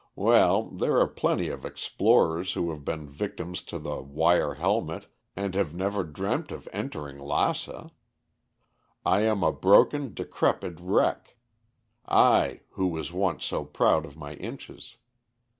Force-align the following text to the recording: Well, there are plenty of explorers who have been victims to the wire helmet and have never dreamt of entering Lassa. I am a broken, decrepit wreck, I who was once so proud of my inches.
Well, 0.15 0.71
there 0.71 0.97
are 0.99 1.05
plenty 1.07 1.49
of 1.49 1.63
explorers 1.63 2.53
who 2.53 2.71
have 2.71 2.83
been 2.83 3.07
victims 3.07 3.61
to 3.65 3.77
the 3.77 4.01
wire 4.01 4.55
helmet 4.55 5.05
and 5.35 5.53
have 5.53 5.75
never 5.75 6.03
dreamt 6.03 6.51
of 6.51 6.67
entering 6.73 7.19
Lassa. 7.19 7.91
I 9.05 9.19
am 9.21 9.43
a 9.43 9.51
broken, 9.51 10.15
decrepit 10.15 10.79
wreck, 10.79 11.37
I 12.07 12.61
who 12.71 12.87
was 12.87 13.13
once 13.13 13.45
so 13.45 13.63
proud 13.63 14.07
of 14.07 14.17
my 14.17 14.33
inches. 14.33 14.97